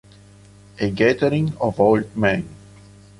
A 0.79 0.89
Gathering 0.89 1.53
of 1.61 1.79
Old 1.79 2.17
Men 2.17 2.49